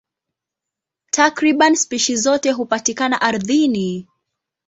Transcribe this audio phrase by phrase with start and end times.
[1.11, 4.07] Takriban spishi zote hupatikana ardhini.